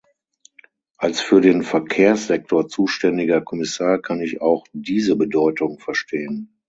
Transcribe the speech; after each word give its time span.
Als 0.97 1.21
für 1.21 1.41
den 1.41 1.61
Verkehrssektor 1.61 2.67
zuständiger 2.67 3.39
Kommissar 3.39 4.01
kann 4.01 4.19
ich 4.19 4.41
auch 4.41 4.63
diese 4.73 5.15
Bedeutung 5.15 5.77
verstehen. 5.77 6.57